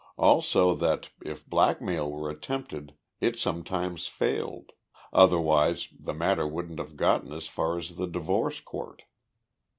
[0.17, 4.71] Also that, if blackmail were attempted, it sometimes failed
[5.13, 9.03] otherwise the matter wouldn't have gotten as far as the divorce court."